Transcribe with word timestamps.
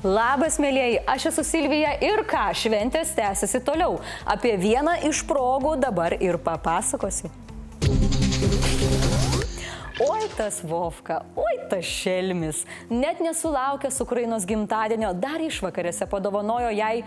Labas, 0.00 0.54
mėlyjeji, 0.56 1.02
aš 1.04 1.26
esu 1.28 1.42
Silvija 1.44 1.90
ir 2.00 2.22
ką, 2.24 2.46
šventės 2.56 3.10
tęsiasi 3.12 3.58
toliau. 3.66 3.98
Apie 4.24 4.54
vieną 4.56 4.94
iš 5.04 5.20
progų 5.28 5.74
dabar 5.76 6.14
ir 6.16 6.38
papasakosiu. 6.40 7.28
Oi 10.00 10.30
tas 10.38 10.62
Vovka, 10.64 11.18
oi 11.36 11.58
tas 11.68 11.84
Šelmis, 11.84 12.64
net 12.88 13.20
nesulaukęs 13.20 14.00
Ukrainos 14.00 14.48
gimtadienio, 14.48 15.12
dar 15.12 15.44
išvakarėse 15.44 16.08
padovanojo 16.08 16.72
jai, 16.72 17.02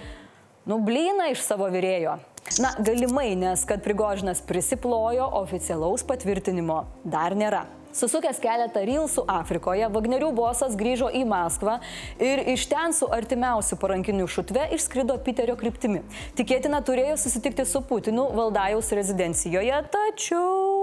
nu, 0.70 0.78
blyną 0.78 1.32
iš 1.34 1.41
savo 1.41 1.66
vyrėjo. 1.73 2.20
Na, 2.62 2.75
galimai, 2.78 3.32
nes 3.34 3.66
kad 3.66 3.82
Prigožinas 3.82 4.46
prisiplojo, 4.46 5.32
oficialaus 5.41 6.05
patvirtinimo 6.05 6.84
dar 7.02 7.34
nėra. 7.34 7.66
Susukęs 7.94 8.39
keletą 8.41 8.82
rylsų 8.89 9.25
Afrikoje, 9.30 9.86
Vagnerių 9.93 10.32
bosas 10.34 10.73
grįžo 10.80 11.12
į 11.14 11.23
Maskvą 11.30 11.78
ir 12.18 12.42
iš 12.55 12.66
ten 12.71 12.96
su 12.98 13.05
artimiausiu 13.14 13.78
parankiniu 13.78 14.25
šutve 14.25 14.66
išskrido 14.73 15.20
Piterio 15.21 15.54
kryptimi. 15.60 16.01
Tikėtina 16.37 16.82
turėjo 16.86 17.20
susitikti 17.21 17.68
su 17.70 17.84
Putinu 17.86 18.32
Valdajaus 18.34 18.89
rezidencijoje, 18.98 19.84
tačiau 19.93 20.82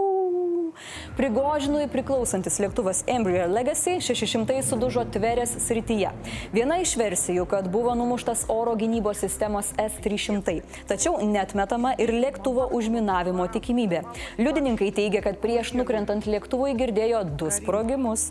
Prigožinui 1.21 1.85
priklausantis 1.93 2.55
lėktuvas 2.63 3.03
Embraer 3.13 3.51
Legacy 3.53 3.99
600 4.01 4.63
sudužo 4.65 5.03
Tverės 5.13 5.51
srityje. 5.67 6.15
Viena 6.55 6.79
iš 6.81 6.95
versijų, 6.97 7.45
kad 7.51 7.69
buvo 7.69 7.93
numuštas 7.93 8.47
oro 8.49 8.73
gynybos 8.81 9.21
sistemos 9.21 9.75
S-300, 9.77 10.63
tačiau 10.89 11.21
netmetama 11.21 11.93
ir 12.01 12.15
lėktuvo 12.17 12.71
užminavimo 12.73 13.51
tikimybė. 13.53 14.01
Liudininkai 14.41 14.89
teigia, 14.97 15.21
kad 15.27 15.37
prieš 15.45 15.75
nukrentant 15.77 16.25
lėktuvui 16.25 16.73
girdėjo 16.81 17.27
du 17.37 17.53
sprogimus. 17.53 18.31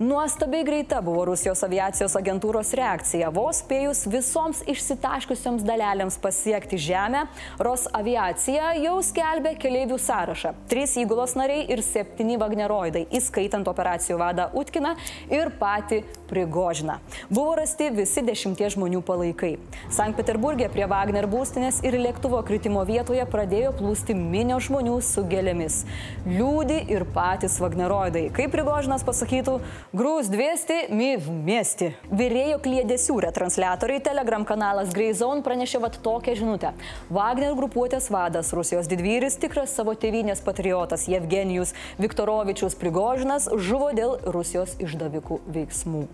Nuostabiai 0.00 0.64
greita 0.64 1.02
buvo 1.04 1.26
Rusijos 1.28 1.60
aviacijos 1.60 2.14
agentūros 2.16 2.70
reakcija. 2.72 3.28
Vos 3.36 3.58
spėjus 3.60 4.06
visoms 4.08 4.62
išsitaškiusioms 4.72 5.60
dalelėms 5.68 6.16
pasiekti 6.22 6.78
Žemę, 6.80 7.26
Ros 7.60 7.84
aviacija 7.98 8.70
jau 8.80 8.94
skelbė 9.04 9.52
keleivių 9.60 9.98
sąrašą. 10.00 10.54
Trys 10.72 10.96
įgulos 11.02 11.36
nariai 11.36 11.66
ir 11.68 11.82
septyni 11.84 12.40
Wagneroidai, 12.40 13.02
įskaitant 13.12 13.68
operacijų 13.68 14.16
vadą 14.22 14.48
Utkiną 14.56 14.94
ir 15.28 15.52
patį 15.60 16.00
Prigožiną. 16.30 17.00
Buvo 17.30 17.56
rasti 17.58 17.90
visi 17.94 18.22
dešimties 18.22 18.76
žmonių 18.76 19.02
palaikai. 19.06 19.56
Sankt 19.90 20.20
Peterburgė 20.20 20.68
prie 20.70 20.86
Wagner 20.90 21.26
būstinės 21.30 21.80
ir 21.86 21.96
lėktuvo 21.98 22.38
kritimo 22.46 22.84
vietoje 22.86 23.24
pradėjo 23.26 23.72
plūsti 23.80 24.14
minio 24.14 24.60
žmonių 24.62 25.00
su 25.02 25.24
gėlėmis. 25.26 25.80
Liūdi 26.28 26.78
ir 26.94 27.06
patys 27.14 27.58
Wagneroidai. 27.62 28.28
Kaip 28.36 28.54
Prigožinas 28.54 29.02
pasakytų, 29.06 29.58
Grūs 29.96 30.30
200, 30.30 30.78
mi 30.94 31.16
vmesti. 31.18 31.90
Vyrėjo 32.14 32.60
kliedesių 32.62 33.18
retransliatoriai 33.26 34.02
Telegram 34.06 34.46
kanalas 34.46 34.94
Greyzone 34.94 35.42
pranešė 35.46 35.82
vat 35.82 35.98
tokią 36.04 36.36
žinutę. 36.38 36.72
Wagner 37.10 37.56
grupuotės 37.58 38.06
vadas 38.14 38.52
Rusijos 38.56 38.90
didvyris, 38.90 39.38
tikras 39.42 39.74
savo 39.74 39.96
tėvynės 39.98 40.44
patriotas 40.46 41.08
Jevgenijus 41.10 41.74
Viktorovičius 41.98 42.78
Prigožinas 42.78 43.50
žuvo 43.56 43.90
dėl 43.96 44.18
Rusijos 44.30 44.78
išdavikų 44.78 45.42
veiksmų. 45.50 46.06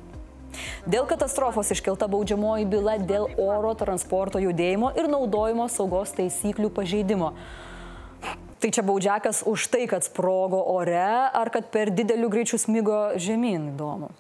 Dėl 0.86 1.02
katastrofos 1.10 1.72
iškelta 1.74 2.06
baudžiamoji 2.06 2.66
byla 2.70 2.92
dėl 3.02 3.24
oro 3.42 3.72
transporto 3.74 4.38
judėjimo 4.38 4.92
ir 4.94 5.08
naudojimo 5.10 5.66
saugos 5.66 6.14
taisyklių 6.14 6.70
pažeidimo. 6.70 7.32
Tai 8.62 8.70
čia 8.70 8.84
baudžiakas 8.86 9.42
už 9.50 9.66
tai, 9.72 9.82
kad 9.90 10.06
sprogo 10.06 10.62
ore 10.62 11.02
ar 11.26 11.50
kad 11.50 11.66
per 11.74 11.90
dideliu 11.90 12.30
greičiu 12.30 12.58
smigo 12.62 13.18
žemyn, 13.18 13.72
įdomu. 13.74 14.12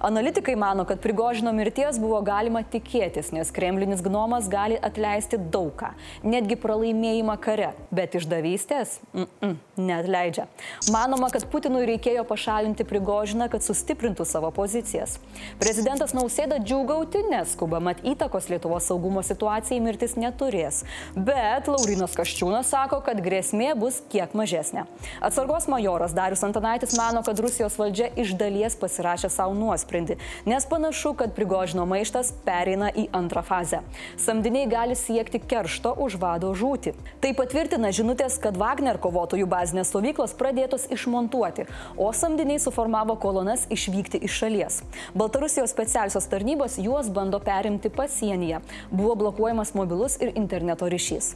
Analitikai 0.00 0.56
mano, 0.56 0.84
kad 0.84 1.00
Prigožino 1.00 1.52
mirties 1.52 1.98
buvo 2.00 2.18
galima 2.24 2.62
tikėtis, 2.62 3.30
nes 3.32 3.50
kremlinis 3.54 4.02
gnomas 4.04 4.48
gali 4.50 4.76
atleisti 4.82 5.38
daugą, 5.38 5.92
netgi 6.26 6.58
pralaimėjimą 6.60 7.36
kare, 7.42 7.72
bet 7.94 8.16
išdavystės 8.18 8.98
mm 9.12 9.26
-mm, 9.40 9.54
neatleidžia. 9.76 10.46
Manoma, 10.92 11.30
kad 11.30 11.46
Putinui 11.50 11.86
reikėjo 11.86 12.24
pašalinti 12.24 12.84
Prigožiną, 12.84 13.48
kad 13.50 13.62
sustiprintų 13.62 14.24
savo 14.24 14.50
pozicijas. 14.50 15.18
Prezidentas 15.58 16.14
Nausėda 16.14 16.58
džiūgauti 16.58 17.24
neskuba, 17.30 17.80
mat 17.80 18.02
įtakos 18.02 18.48
Lietuvos 18.48 18.86
saugumo 18.86 19.22
situacijai 19.22 19.80
mirtis 19.80 20.16
neturės. 20.16 20.84
Bet 21.14 21.68
Laurinas 21.68 22.16
Kaščiūnas 22.16 22.70
sako, 22.70 23.00
kad 23.00 23.20
grėsmė 23.20 23.74
bus 23.74 24.02
kiek 24.08 24.34
mažesnė. 24.34 24.86
Atsargos 25.20 25.68
majoras 25.68 26.12
Darius 26.12 26.44
Antanaitis 26.44 26.96
mano, 26.98 27.22
kad 27.22 27.38
Rusijos 27.38 27.78
valdžia 27.78 28.10
iš 28.16 28.34
dalies 28.34 28.76
pasirašė 28.76 29.30
savo 29.30 29.54
nuomonę 29.54 29.75
nuosprendį, 29.76 30.16
nes 30.46 30.66
panašu, 30.66 31.14
kad 31.14 31.34
Prigožino 31.36 31.86
maištas 31.86 32.32
pereina 32.44 32.90
į 32.90 33.08
antrą 33.12 33.42
fazę. 33.44 33.82
Samdiniai 34.16 34.66
gali 34.68 34.96
siekti 34.96 35.38
keršto 35.38 35.94
už 36.00 36.16
vado 36.16 36.52
žūti. 36.54 36.94
Tai 37.20 37.32
patvirtina 37.36 37.92
žinutės, 37.92 38.38
kad 38.40 38.56
Wagner 38.56 38.98
kovotojų 38.98 39.46
bazinės 39.46 39.90
stovyklos 39.92 40.34
pradėtos 40.34 40.88
išmontuoti, 40.90 41.66
o 41.96 42.10
samdiniai 42.12 42.58
suformavo 42.62 43.16
kolonas 43.20 43.66
išvykti 43.70 44.22
iš 44.24 44.40
šalies. 44.40 44.80
Baltarusijos 45.14 45.70
specialiosios 45.70 46.28
tarnybos 46.30 46.78
juos 46.78 47.10
bando 47.10 47.40
perimti 47.40 47.90
pasienyje. 47.90 48.60
Buvo 48.90 49.14
blokuojamas 49.14 49.74
mobilus 49.74 50.18
ir 50.20 50.32
interneto 50.36 50.88
ryšys. 50.88 51.34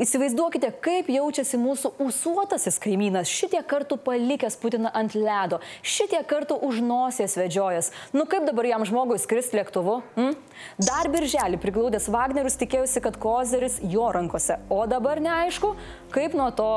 Įsivaizduokite, 0.00 0.70
kaip 0.84 1.08
jaučiasi 1.12 1.58
mūsų 1.60 1.94
ūsuotasis 2.04 2.80
kaimynas, 2.82 3.30
šitie 3.30 3.60
kartų 3.64 3.98
palikęs 4.04 4.58
Putiną 4.60 4.90
ant 4.94 5.16
ledo, 5.16 5.60
šitie 5.82 6.20
kartų 6.28 6.58
už 6.64 6.80
nosies 6.84 7.36
vedžioja 7.38 7.73
kojas. 7.74 7.90
Nu 8.12 8.26
kaip 8.26 8.46
dabar 8.46 8.64
jam 8.66 8.84
žmogui 8.84 9.18
skristi 9.18 9.58
lėktuvu? 9.58 10.02
Mm? 10.16 10.34
Dar 10.78 11.08
birželį 11.10 11.58
priglaudęs 11.62 12.08
Wagnerius 12.08 12.58
tikėjusi, 12.60 13.02
kad 13.02 13.18
kozeris 13.18 13.80
jo 13.82 14.10
rankose. 14.12 14.58
O 14.70 14.86
dabar 14.86 15.20
neaišku, 15.20 15.74
kaip 16.14 16.34
nuo 16.34 16.50
to 16.54 16.70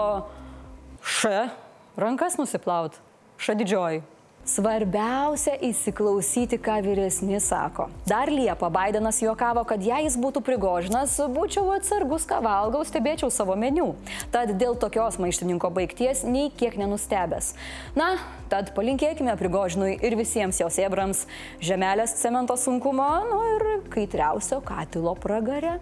š 1.04 1.50
rankas 1.98 2.38
nusiplaut. 2.38 2.98
Š 3.38 3.58
didžioji. 3.58 4.02
Svarbiausia 4.48 5.58
įsiklausyti, 5.60 6.56
ką 6.64 6.78
vyresni 6.86 7.36
sako. 7.44 7.90
Dar 8.08 8.30
Liepa 8.32 8.70
Bidenas 8.72 9.20
juokavo, 9.20 9.66
kad 9.68 9.84
jei 9.84 10.06
jis 10.06 10.16
būtų 10.24 10.40
prigožinas, 10.48 11.18
būčiau 11.36 11.74
atsargus, 11.76 12.24
ką 12.30 12.40
valgau, 12.46 12.86
stebėčiau 12.88 13.28
savo 13.34 13.58
meniu. 13.60 13.90
Tad 14.32 14.54
dėl 14.56 14.80
tokios 14.80 15.20
maištininko 15.20 15.68
baigties 15.76 16.24
nei 16.24 16.48
kiek 16.48 16.80
nenustebęs. 16.80 17.52
Na, 18.00 18.14
tad 18.48 18.72
palinkėkime 18.78 19.36
prigožinui 19.36 19.98
ir 20.00 20.16
visiems 20.16 20.64
jos 20.64 20.80
ebrams 20.80 21.26
žemelės 21.60 22.16
cemento 22.22 22.56
sunkumo, 22.56 23.12
nu 23.28 23.44
ir 23.58 23.70
kaitriausio 23.92 24.64
katilo 24.64 25.18
pragare. 25.20 25.76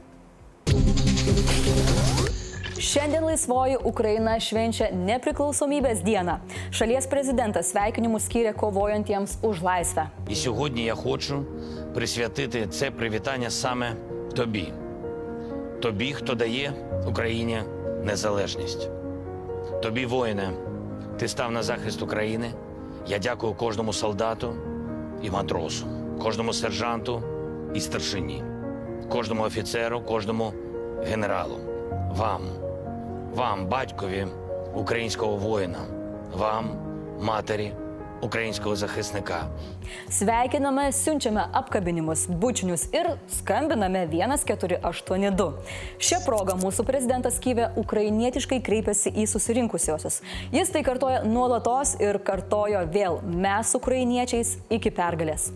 Šiandien 2.76 3.24
laisvoji 3.24 3.78
Ukraina 3.88 4.34
švenčia 4.36 4.90
nepriklausomybės 4.92 6.02
dieną. 6.04 6.42
Šalies 6.76 7.08
prezidentas 7.08 7.70
sveikinimus 7.72 8.26
skyrė 8.28 8.52
kovojantiems 8.52 9.38
už 9.42 9.62
laisvę. 9.64 10.10
І 10.30 10.36
сьогодні 10.36 10.84
я 10.84 10.96
хочу 10.96 11.46
присвятити 11.94 12.68
це 12.68 12.92
привітання 12.92 13.50
саме 13.50 13.96
тобі, 14.36 14.74
тобі, 15.82 16.14
хто 16.14 16.36
дає 16.36 16.74
Україні 17.08 17.60
незалежність. 18.04 18.90
Тобі, 19.82 20.06
воїне, 20.06 20.50
ти 21.20 21.28
став 21.28 21.52
на 21.52 21.64
захист 21.64 22.02
України. 22.02 22.54
Я 23.08 23.20
дякую 23.20 23.54
кожному 23.54 23.94
солдату 23.94 24.56
і 25.22 25.30
матросу, 25.30 25.86
кожному 26.22 26.54
сержанту 26.54 27.24
і 27.74 27.80
старшині, 27.80 28.44
кожному 29.10 29.44
офіцеру, 29.44 30.02
кожному 30.02 30.54
генералу, 31.04 31.58
вам, 32.12 32.42
вам, 33.36 33.68
батькові 33.68 34.28
українського 34.74 35.36
воїна, 35.36 35.80
вам, 36.34 36.70
матері 37.22 37.72
українського 38.25 38.77
захисника. 38.77 39.47
Sveikiname, 40.09 40.93
siunčiame 40.93 41.45
apkabinimus, 41.53 42.27
bučinius 42.29 42.89
ir 42.93 43.17
skambiname 43.29 44.07
1482. 44.07 45.53
Šią 45.99 46.21
progą 46.27 46.57
mūsų 46.61 46.85
prezidentas 46.87 47.41
Kyvė 47.41 47.71
ukrainietiškai 47.81 48.61
kreipėsi 48.63 49.13
į 49.17 49.27
susirinkusiosius. 49.27 50.21
Jis 50.53 50.71
tai 50.71 50.83
kartoja 50.87 51.23
nuolatos 51.25 51.97
ir 52.01 52.21
kartojo 52.25 52.85
vėl 52.93 53.21
mes 53.25 53.75
ukrainiečiais 53.75 54.59
iki 54.71 54.91
pergalės. 54.91 55.51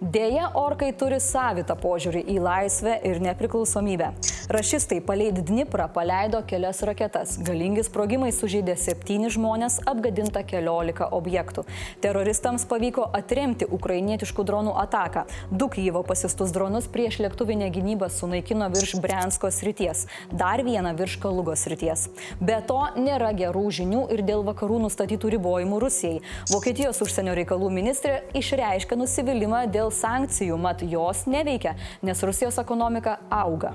Deja, 0.00 0.50
orkai 0.52 0.90
turi 0.92 1.16
savitą 1.24 1.72
požiūrį 1.80 2.20
į 2.28 2.34
laisvę 2.44 2.98
ir 3.08 3.16
nepriklausomybę. 3.24 4.10
Rašistai 4.52 4.98
paleid 5.00 5.38
Dniprą 5.48 5.86
paleido 5.88 6.42
kelias 6.44 6.82
raketas. 6.84 7.38
Galingi 7.40 7.80
sprogimai 7.86 8.28
sužeidė 8.36 8.74
septyni 8.76 9.30
žmonės, 9.32 9.78
apgadinta 9.88 10.44
keliolika 10.44 11.08
objektų. 11.16 11.64
Teroristams 12.11 12.65
pavyko 12.67 13.05
atremti 13.15 13.63
ukrainietiškų 13.71 14.43
dronų 14.43 14.73
ataką. 14.81 15.21
Du 15.47 15.69
Kyivo 15.71 16.01
pasistus 16.03 16.51
dronus 16.51 16.89
prieš 16.91 17.21
lėktuvinę 17.23 17.69
gynybą 17.71 18.09
sunaikino 18.11 18.67
virš 18.73 18.97
Brensko 18.99 19.47
srities, 19.47 20.01
dar 20.27 20.59
vieną 20.67 20.91
virš 20.99 21.15
Kalugos 21.23 21.63
srities. 21.63 22.09
Be 22.43 22.57
to, 22.67 22.81
nėra 22.99 23.29
gerų 23.31 23.63
žinių 23.77 24.01
ir 24.11 24.25
dėl 24.27 24.43
vakarų 24.43 24.81
nustatytų 24.89 25.31
ribojimų 25.37 25.79
Rusijai. 25.85 26.19
Vokietijos 26.51 26.99
užsienio 27.05 27.37
reikalų 27.39 27.71
ministrė 27.77 28.17
išreiškia 28.35 28.99
nusivylimą 28.99 29.63
dėl 29.71 29.87
sankcijų, 29.95 30.59
mat 30.59 30.83
jos 30.83 31.23
neveikia, 31.31 31.77
nes 32.03 32.25
Rusijos 32.27 32.59
ekonomika 32.59 33.21
auga. 33.31 33.71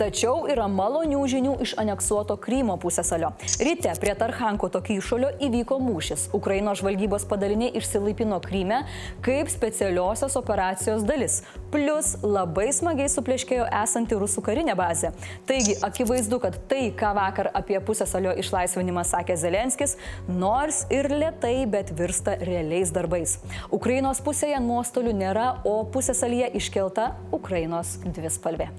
Tačiau 0.00 0.46
yra 0.48 0.70
malonių 0.70 1.20
žinių 1.34 1.54
iš 1.66 1.76
aneksuoto 1.84 2.38
Krymo 2.40 2.78
pusėsalio. 2.80 3.34
Ryte 3.60 3.92
prie 4.00 4.16
Tarhanko 4.16 4.72
tokį 4.72 4.98
išolio 5.02 5.34
įvyko 5.44 5.78
mūšis. 5.82 6.30
Ukrainos 6.32 6.80
žvalgybos 6.80 7.28
padaliniai 7.64 7.78
išsilaipino 7.78 8.40
Kryme 8.40 8.84
kaip 9.22 9.48
specialiosios 9.48 10.36
operacijos 10.36 11.04
dalis. 11.04 11.42
Plus 11.70 12.16
labai 12.22 12.72
smagiai 12.72 13.08
supleškėjo 13.08 13.66
esanti 13.82 14.14
rusų 14.14 14.42
karinė 14.44 14.74
bazė. 14.76 15.12
Taigi 15.46 15.76
akivaizdu, 15.82 16.38
kad 16.40 16.58
tai, 16.68 16.92
ką 16.92 17.14
vakar 17.14 17.50
apie 17.54 17.80
pusėsalio 17.80 18.34
išlaisvinimą 18.38 19.04
sakė 19.04 19.36
Zelenskis, 19.36 19.96
nors 20.28 20.84
ir 20.90 21.08
lietai, 21.10 21.66
bet 21.66 21.92
virsta 21.96 22.36
realiais 22.40 22.92
darbais. 22.92 23.38
Ukrainos 23.70 24.20
pusėje 24.20 24.60
nuostolių 24.60 25.12
nėra, 25.12 25.60
o 25.64 25.84
pusėsalyje 25.84 26.54
iškelta 26.54 27.14
Ukrainos 27.32 27.98
dvispalvė. 28.04 28.70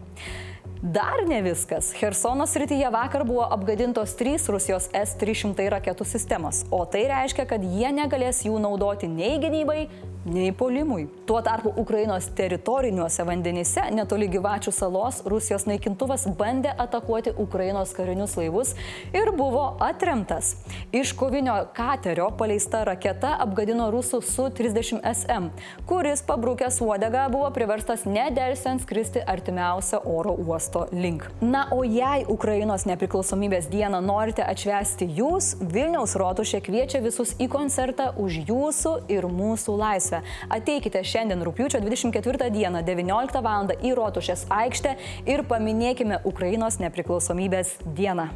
Dar 0.86 1.24
ne 1.28 1.42
viskas. 1.42 1.88
Hersono 1.98 2.46
srityje 2.48 2.90
vakar 2.94 3.24
buvo 3.26 3.48
apgadintos 3.50 4.12
trys 4.20 4.44
Rusijos 4.54 4.86
S-300 4.94 5.66
raketų 5.74 6.06
sistemos, 6.06 6.60
o 6.70 6.84
tai 6.86 7.08
reiškia, 7.10 7.48
kad 7.50 7.66
jie 7.66 7.90
negalės 7.90 8.44
jų 8.46 8.60
naudoti 8.62 9.10
nei 9.10 9.40
gynybai, 9.42 9.88
nei 10.26 10.52
polimui. 10.52 11.08
Tuo 11.26 11.42
tarpu 11.42 11.74
Ukrainos 11.78 12.26
teritoriniuose 12.34 13.24
vandenyse, 13.26 13.82
netoli 13.94 14.28
gyvačių 14.34 14.72
salos, 14.74 15.22
Rusijos 15.30 15.68
naikintuvas 15.70 16.26
bandė 16.38 16.72
atakuoti 16.82 17.36
Ukrainos 17.42 17.94
karinius 17.94 18.34
laivus 18.38 18.74
ir 19.14 19.30
buvo 19.38 19.66
atremtas. 19.86 20.56
Iš 20.92 21.14
kovinio 21.18 21.56
katerio 21.78 22.32
paleista 22.38 22.84
raketa 22.90 23.36
apgadino 23.46 23.92
rusų 23.94 24.22
su 24.26 24.48
30 24.50 25.06
SM, 25.14 25.52
kuris 25.86 26.26
pabrukęs 26.26 26.82
uodegą 26.82 27.28
buvo 27.34 27.52
priverstas 27.54 28.08
nedelsiant 28.10 28.82
skristi 28.82 29.22
artimiausio 29.22 30.02
oro 30.10 30.34
uosto 30.34 30.88
link. 30.92 31.30
Na, 31.42 31.68
o 31.72 31.84
jei 31.86 32.26
Ukrainos 32.30 32.88
nepriklausomybės 32.90 33.70
dieną 33.70 34.02
norite 34.02 34.46
atšvesti 34.46 35.10
jūs, 35.20 35.54
Vilniaus 35.62 36.18
rotušė 36.18 36.64
kviečia 36.66 37.04
visus 37.06 37.36
į 37.38 37.50
koncertą 37.54 38.12
už 38.22 38.42
jūsų 38.50 38.98
ir 39.14 39.30
mūsų 39.30 39.78
laisvę 39.78 40.15
laisvę. 40.16 40.22
Ateikite 40.50 41.04
šiandien 41.04 41.44
rūpiučio 41.44 41.82
24 41.82 42.52
dieną 42.52 42.84
19 42.84 43.42
val. 43.42 43.68
į 43.82 43.96
Rotušės 43.96 44.46
aikštę 44.50 44.96
ir 45.26 45.44
paminėkime 45.44 46.20
Ukrainos 46.24 46.80
nepriklausomybės 46.80 47.78
dieną. 47.86 48.30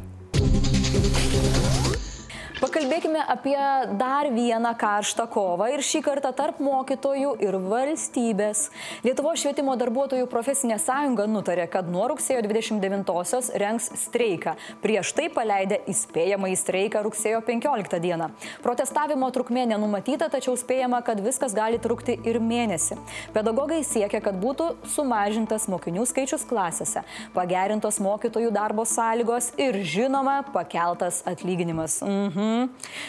Pakalbėkime 2.60 3.22
apie 3.24 3.56
dar 3.96 4.26
vieną 4.28 4.74
karštą 4.76 5.24
kovą 5.32 5.70
ir 5.72 5.80
šį 5.80 6.02
kartą 6.04 6.28
tarp 6.36 6.58
mokytojų 6.60 7.30
ir 7.40 7.54
valstybės. 7.56 8.66
Lietuvo 9.00 9.30
švietimo 9.32 9.72
darbuotojų 9.80 10.26
profesinė 10.28 10.76
sąjunga 10.82 11.24
nutarė, 11.24 11.64
kad 11.72 11.88
nuo 11.88 12.10
rugsėjo 12.12 12.42
29-osios 12.44 13.48
rengs 13.62 13.86
streiką. 14.02 14.52
Prieš 14.82 15.12
tai 15.16 15.30
paleidę 15.32 15.78
įspėjamą 15.88 16.50
į 16.52 16.58
streiką 16.60 17.00
rugsėjo 17.06 17.40
15 17.46 18.02
dieną. 18.04 18.28
Protestavimo 18.60 19.32
trukmė 19.32 19.64
nenumatyta, 19.72 20.28
tačiau 20.28 20.52
spėjama, 20.60 21.00
kad 21.06 21.24
viskas 21.24 21.56
gali 21.56 21.80
trukti 21.80 22.18
ir 22.28 22.42
mėnesį. 22.44 23.00
Pedagogai 23.32 23.80
siekia, 23.88 24.20
kad 24.20 24.36
būtų 24.44 24.68
sumažintas 24.98 25.64
mokinių 25.72 26.04
skaičius 26.12 26.44
klasėse, 26.44 27.06
pagerintos 27.32 28.02
mokytojų 28.04 28.52
darbo 28.52 28.84
sąlygos 28.84 29.54
ir 29.56 29.80
žinoma 29.80 30.42
pakeltas 30.52 31.24
atlyginimas. 31.24 32.02
Mhm. 32.04 32.49
Mhm. 32.50 32.68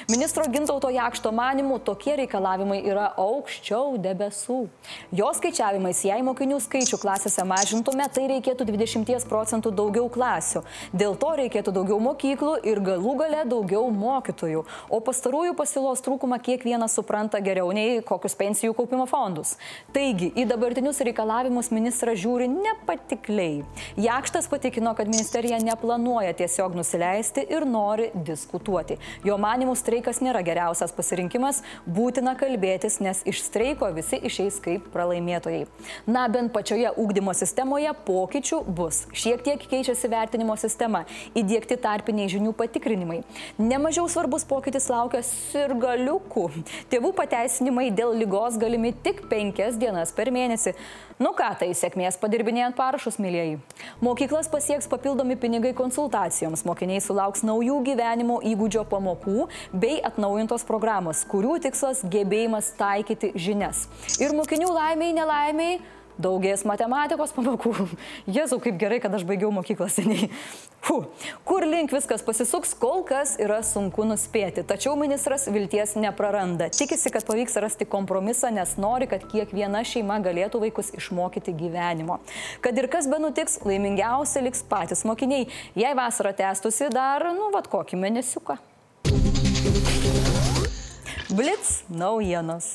Ministro 0.10 0.44
Gintauto 0.52 0.90
Jakšto 0.92 1.32
manimų 1.34 1.80
tokie 1.86 2.14
reikalavimai 2.20 2.82
yra 2.86 3.08
aukščiau 3.20 3.98
debesų. 4.02 4.58
Jo 5.16 5.30
skaičiavimais, 5.38 6.02
jei 6.06 6.22
mokinių 6.26 6.60
skaičių 6.62 7.00
klasėse 7.02 7.46
mažintume, 7.48 8.06
tai 8.14 8.28
reikėtų 8.30 8.68
20 8.70 9.26
procentų 9.30 9.72
daugiau 9.74 10.10
klasių. 10.12 10.64
Dėl 10.94 11.16
to 11.22 11.32
reikėtų 11.40 11.74
daugiau 11.74 11.98
mokyklų 12.04 12.58
ir 12.68 12.82
galų 12.86 13.16
gale 13.22 13.46
daugiau 13.50 13.88
mokytojų. 13.96 14.66
O 14.90 15.00
pastarųjų 15.06 15.56
pasiūlos 15.58 16.04
trūkumą 16.06 16.42
kiekvienas 16.44 16.98
supranta 16.98 17.42
geriau 17.42 17.72
nei 17.74 18.02
kokius 18.06 18.38
pensijų 18.38 18.76
kaupimo 18.78 19.08
fondus. 19.10 19.56
Taigi, 19.96 20.32
į 20.36 20.48
dabartinius 20.50 21.02
reikalavimus 21.08 21.72
ministras 21.74 22.20
žiūri 22.22 22.50
nepatikliai. 22.52 23.64
Jakštas 24.02 24.50
patikino, 24.52 24.94
kad 24.98 25.10
ministerija 25.10 25.62
neplanuoja 25.64 26.36
tiesiog 26.38 26.76
nusileisti 26.78 27.46
ir 27.50 27.66
nori 27.66 28.12
diskutuoti. 28.14 29.00
Jo 29.24 29.31
Jo 29.32 29.38
manimų 29.40 29.78
streikas 29.80 30.18
nėra 30.20 30.42
geriausias 30.44 30.92
pasirinkimas, 30.92 31.62
būtina 31.88 32.34
kalbėtis, 32.36 32.98
nes 33.00 33.22
iš 33.30 33.40
streiko 33.46 33.88
visi 33.96 34.18
išeis 34.28 34.58
kaip 34.60 34.90
pralaimėtojai. 34.92 35.62
Na, 36.04 36.26
bent 36.28 36.52
pačioje 36.52 36.90
ūkdymo 37.00 37.32
sistemoje 37.38 37.94
pokyčių 38.10 38.60
bus. 38.68 39.06
Šiek 39.16 39.46
tiek 39.46 39.64
keičiasi 39.72 40.10
vertinimo 40.12 40.58
sistema, 40.60 41.06
įdėkti 41.32 41.78
tarpiniai 41.80 42.28
žinių 42.34 42.52
patikrinimai. 42.60 43.22
Nemažiau 43.62 44.10
svarbus 44.12 44.44
pokytis 44.50 44.90
laukia 44.92 45.24
sirgaliukų. 45.30 46.50
Tėvų 46.92 47.14
pateisinimai 47.22 47.88
dėl 47.96 48.12
lygos 48.20 48.60
galimi 48.60 48.92
tik 48.92 49.30
penkias 49.32 49.80
dienas 49.80 50.12
per 50.12 50.34
mėnesį. 50.36 50.76
Nu 51.22 51.36
ką, 51.38 51.52
tai 51.60 51.68
sėkmės 51.78 52.16
padirbinėjant 52.18 52.74
parašus, 52.74 53.20
mėlyjei. 53.22 53.60
Mokyklas 54.02 54.48
pasieks 54.50 54.88
papildomi 54.90 55.36
pinigai 55.38 55.70
konsultacijoms, 55.78 56.64
mokiniai 56.66 57.04
sulauks 57.06 57.44
naujų 57.46 57.76
gyvenimo 57.92 58.40
įgūdžio 58.42 58.88
pamokų 58.90 59.46
bei 59.70 60.00
atnaujintos 60.02 60.66
programos, 60.66 61.22
kurių 61.30 61.60
tikslas 61.68 62.02
gebėjimas 62.02 62.72
taikyti 62.80 63.36
žinias. 63.38 63.86
Ir 64.18 64.34
mokinių 64.34 64.74
laimiai, 64.74 65.14
nelaimiai 65.20 65.78
daugės 66.22 66.66
matematikos 66.68 67.34
pamokų. 67.36 67.74
Jėzau, 68.36 68.60
kaip 68.64 68.80
gerai, 68.82 69.00
kad 69.04 69.14
aš 69.16 69.26
baigiau 69.28 69.52
mokyklą 69.56 69.88
seniai. 69.92 70.30
Fuh. 70.86 71.06
Kur 71.46 71.66
link 71.68 71.94
viskas 71.94 72.24
pasisuks, 72.26 72.74
kol 72.82 73.04
kas 73.06 73.36
yra 73.42 73.60
sunku 73.66 74.02
nuspėti. 74.08 74.64
Tačiau 74.66 74.96
ministras 74.98 75.46
vilties 75.52 75.94
nepraranda. 76.00 76.72
Tikisi, 76.74 77.12
kad 77.14 77.28
pavyks 77.28 77.60
rasti 77.62 77.86
kompromisą, 77.86 78.50
nes 78.56 78.74
nori, 78.82 79.06
kad 79.12 79.28
kiekviena 79.30 79.84
šeima 79.86 80.18
galėtų 80.26 80.64
vaikus 80.66 80.90
išmokyti 80.98 81.54
gyvenimo. 81.60 82.18
Kad 82.66 82.82
ir 82.82 82.90
kas 82.90 83.10
be 83.12 83.22
nutiks, 83.22 83.60
laimingiausi 83.68 84.42
liks 84.48 84.66
patys 84.66 85.06
mokiniai. 85.06 85.46
Jei 85.78 85.94
vasara 85.98 86.34
tęstusi 86.34 86.90
dar, 86.94 87.30
nu, 87.38 87.54
vad 87.54 87.70
kokį 87.70 88.02
mėnesiuką. 88.02 88.58
Blitz 91.32 91.86
naujienos. 91.88 92.74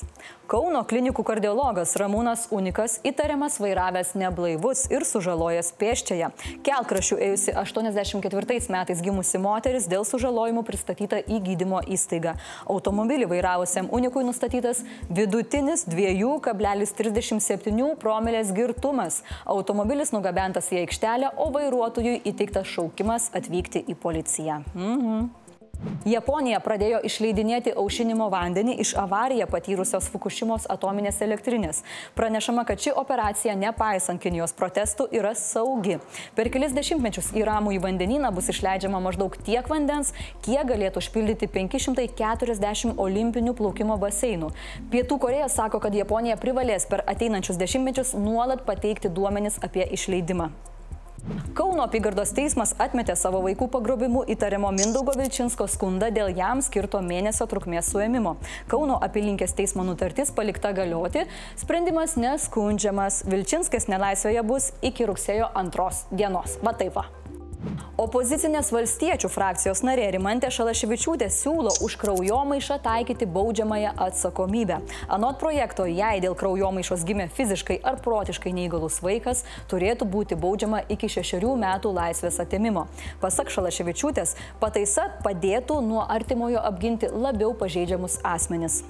Kauno 0.48 0.80
klinikų 0.88 1.20
kardiologas 1.28 1.90
Ramūnas 2.00 2.46
Unikas 2.56 2.94
įtariamas 3.04 3.58
vairavęs 3.60 4.14
neblaivus 4.16 4.86
ir 4.88 5.04
sužalojęs 5.04 5.74
pėščiąją. 5.76 6.30
Kelkrašių 6.64 7.18
ėjusi 7.26 7.52
84 7.52 8.72
metais 8.72 9.04
gimusi 9.04 9.36
moteris 9.44 9.84
dėl 9.92 10.08
sužalojimų 10.08 10.64
pristatyta 10.64 11.20
į 11.20 11.42
gydymo 11.50 11.84
įstaigą. 11.84 12.32
Automobilį 12.64 13.28
vairavusiam 13.34 13.92
Unikui 13.92 14.24
nustatytas 14.24 14.80
vidutinis 15.12 15.84
2,37 15.92 17.92
promilės 18.00 18.56
girtumas. 18.56 19.20
Automobilis 19.44 20.16
nugabentas 20.16 20.72
į 20.72 20.86
aikštelę, 20.86 21.36
o 21.36 21.52
vairuotojui 21.52 22.22
įteiktas 22.24 22.72
šaukimas 22.72 23.28
atvykti 23.36 23.84
į 23.84 24.00
policiją. 24.00 24.64
Mhm. 24.72 25.45
Japonija 26.06 26.60
pradėjo 26.62 27.00
išleidinėti 27.08 27.72
aušinimo 27.74 28.28
vandenį 28.30 28.76
iš 28.82 28.92
avariją 29.00 29.48
patyrusios 29.50 30.06
Fukushimos 30.12 30.68
atominės 30.70 31.18
elektrinės. 31.24 31.82
Pranešama, 32.14 32.62
kad 32.68 32.78
ši 32.82 32.92
operacija, 32.94 33.56
nepaisant 33.58 34.22
Kinijos 34.22 34.54
protestų, 34.54 35.08
yra 35.18 35.32
saugi. 35.34 35.98
Per 36.38 36.50
kelis 36.54 36.76
dešimtmečius 36.76 37.32
į 37.34 37.42
ramų 37.48 37.74
į 37.74 37.80
vandenyną 37.88 38.30
bus 38.36 38.52
išleidžiama 38.54 39.02
maždaug 39.02 39.34
tiek 39.48 39.66
vandens, 39.72 40.14
kiek 40.46 40.62
galėtų 40.70 41.02
užpildyti 41.02 41.50
540 41.50 42.94
olimpinių 43.02 43.56
plaukimo 43.58 43.98
baseinų. 43.98 44.52
Pietų 44.94 45.18
Koreja 45.26 45.50
sako, 45.50 45.82
kad 45.82 45.98
Japonija 45.98 46.38
privalės 46.38 46.86
per 46.86 47.02
ateinančius 47.02 47.58
dešimtmečius 47.58 48.14
nuolat 48.14 48.62
pateikti 48.68 49.10
duomenis 49.10 49.58
apie 49.66 49.90
išleidimą. 49.98 50.52
Kauno 51.56 51.82
apygardos 51.86 52.30
teismas 52.36 52.74
atmetė 52.82 53.16
savo 53.18 53.40
vaikų 53.44 53.66
pagrobimu 53.72 54.22
įtariamo 54.30 54.70
Mindaugo 54.76 55.14
Vilčinsko 55.18 55.66
skundą 55.70 56.10
dėl 56.14 56.30
jam 56.36 56.62
skirto 56.62 57.00
mėnesio 57.02 57.48
trukmės 57.50 57.90
suėmimo. 57.90 58.36
Kauno 58.70 59.00
apylinkės 59.02 59.56
teismo 59.58 59.86
nutartis 59.88 60.30
palikta 60.36 60.74
galioti, 60.76 61.26
sprendimas 61.58 62.14
neskundžiamas. 62.20 63.24
Vilčinskas 63.26 63.90
nelaisvėje 63.90 64.46
bus 64.46 64.72
iki 64.86 65.08
rugsėjo 65.10 65.50
antros 65.58 66.04
dienos. 66.14 66.60
Va 66.62 66.76
taip 66.78 67.00
va. 67.00 67.08
Opozicinės 67.96 68.68
valstiečių 68.74 69.30
frakcijos 69.32 69.80
narė 69.86 70.10
Rimantė 70.14 70.50
Šalaševičiūtė 70.52 71.28
siūlo 71.32 71.72
už 71.84 71.96
kraujomaišą 72.02 72.76
taikyti 72.84 73.28
baudžiamąją 73.30 73.94
atsakomybę. 74.06 74.80
Anot 75.08 75.38
projekto, 75.40 75.86
jei 75.88 76.20
dėl 76.24 76.36
kraujomaišos 76.38 77.06
gimė 77.08 77.28
fiziškai 77.36 77.78
ar 77.82 78.00
protiškai 78.04 78.52
neįgalus 78.56 79.00
vaikas, 79.04 79.44
turėtų 79.72 80.08
būti 80.12 80.38
baudžiama 80.40 80.82
iki 80.92 81.10
šešerių 81.16 81.54
metų 81.62 81.94
laisvės 81.96 82.40
atimimo. 82.44 82.86
Pasak 83.24 83.52
Šalaševičiūtės, 83.54 84.36
pataisa 84.60 85.08
padėtų 85.24 85.80
nuo 85.86 86.04
artimojo 86.04 86.60
apginti 86.60 87.10
labiau 87.12 87.54
pažeidžiamus 87.56 88.20
asmenis. 88.36 88.82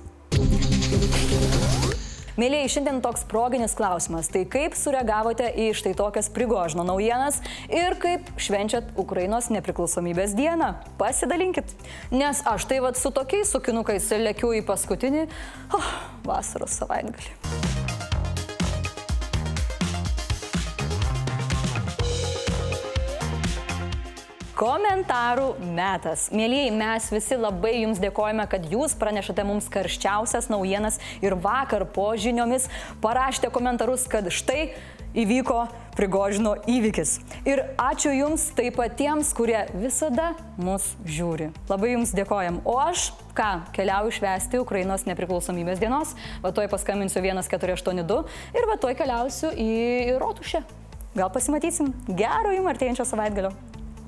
Mėlyjei, 2.36 2.68
šiandien 2.68 2.98
toks 3.00 3.24
proginis 3.30 3.72
klausimas. 3.78 4.28
Tai 4.32 4.42
kaip 4.52 4.76
sureagavote 4.76 5.48
į 5.56 5.70
štai 5.78 5.94
tokias 5.96 6.28
prigožno 6.32 6.84
naujienas 6.84 7.40
ir 7.72 7.96
kaip 8.02 8.28
švenčiat 8.36 8.92
Ukrainos 9.00 9.48
nepriklausomybės 9.54 10.36
dieną? 10.36 10.74
Pasidalinkit. 11.00 11.72
Nes 12.12 12.44
aš 12.44 12.68
tai 12.68 12.82
vad 12.84 13.00
su 13.00 13.12
tokiais 13.14 13.54
sukinukais 13.56 14.12
lėkiu 14.20 14.52
į 14.58 14.66
paskutinį 14.68 15.24
oh, 15.80 15.90
vasaros 16.28 16.76
savaitgalį. 16.82 17.75
Komentarų 24.56 25.50
metas. 25.76 26.30
Mėlyjei, 26.32 26.70
mes 26.72 27.10
visi 27.12 27.36
labai 27.36 27.74
jums 27.82 27.98
dėkojame, 28.00 28.46
kad 28.48 28.64
jūs 28.72 28.94
pranešate 28.96 29.44
mums 29.44 29.66
karščiausias 29.68 30.48
naujienas 30.48 30.96
ir 31.20 31.36
vakar 31.44 31.84
po 31.92 32.06
žiniomis 32.16 32.70
parašėte 33.04 33.50
komentarus, 33.52 34.06
kad 34.08 34.30
štai 34.32 34.70
įvyko 35.12 35.58
prigožino 35.98 36.54
įvykis. 36.72 37.18
Ir 37.44 37.66
ačiū 37.76 38.14
Jums 38.16 38.48
taip 38.56 38.80
pat 38.80 38.96
tiems, 38.96 39.34
kurie 39.36 39.66
visada 39.76 40.30
mus 40.56 40.88
žiūri. 41.04 41.50
Labai 41.68 41.92
Jums 41.92 42.16
dėkojam. 42.16 42.62
O 42.64 42.80
aš, 42.80 43.10
ką, 43.36 43.52
keliauju 43.76 44.16
švęsti 44.22 44.64
Ukrainos 44.64 45.04
nepriklausomybės 45.04 45.84
dienos, 45.84 46.16
va 46.40 46.56
toj 46.56 46.72
paskambinsiu 46.72 47.20
1482 47.20 48.24
ir 48.56 48.72
va 48.72 48.80
toj 48.80 48.96
keliausiu 49.04 49.52
į 49.52 50.16
Rotušę. 50.16 50.64
Gal 51.16 51.32
pasimatysim. 51.32 51.92
Gero 52.08 52.56
jums 52.56 52.72
artėjančio 52.72 53.04
savaitgalio 53.04 53.52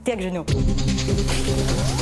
tiek 0.09 0.23
žinių. 0.25 1.98